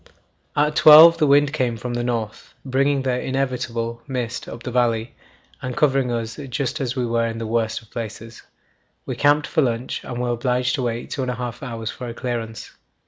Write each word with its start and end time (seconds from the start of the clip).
At 0.55 0.75
12 0.77 1.19
the 1.19 1.27
wind 1.27 1.53
came 1.53 1.77
from 1.77 1.93
the 1.93 2.03
north, 2.03 2.55
bringing 2.65 3.03
the 3.03 3.21
inevitable 3.21 4.01
[mist] 4.07 4.49
up 4.49 4.63
the 4.63 4.71
valley 4.71 5.13
and 5.61 5.77
covering 5.77 6.11
us 6.11 6.37
just 6.49 6.81
as 6.81 6.95
we 6.95 7.05
were 7.05 7.27
in 7.27 7.37
the 7.37 7.45
worst 7.45 7.83
of 7.83 7.91
places. 7.91 8.41
We 9.05 9.15
camped 9.15 9.45
for 9.45 9.61
lunch, 9.61 10.03
and 10.03 10.19
were 10.19 10.29
obliged 10.29 10.73
to 10.73 10.81
wait 10.81 11.11
two 11.11 11.21
and 11.21 11.29
a 11.29 11.35
half 11.35 11.61
hours 11.61 11.91
for 11.91 12.07
a 12.07 12.15
clearance. 12.15 12.71